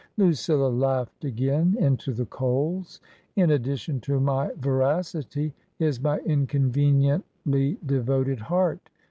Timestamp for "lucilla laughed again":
0.17-1.75